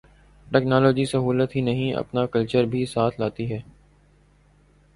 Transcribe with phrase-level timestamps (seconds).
[0.47, 3.59] Technology سہولت ہی نہیں، اپنا کلچر بھی ساتھ لاتی ہے۔